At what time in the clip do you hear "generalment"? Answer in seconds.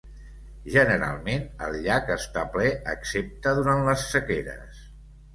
0.75-1.43